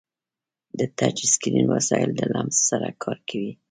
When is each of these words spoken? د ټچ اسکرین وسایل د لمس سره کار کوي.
د 0.77 0.79
ټچ 0.97 1.17
اسکرین 1.27 1.67
وسایل 1.75 2.09
د 2.15 2.21
لمس 2.33 2.57
سره 2.69 2.87
کار 3.03 3.17
کوي. 3.29 3.51